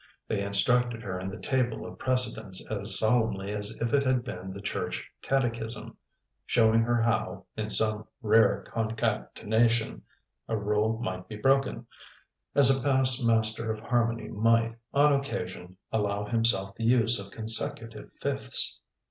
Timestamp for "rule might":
10.57-11.27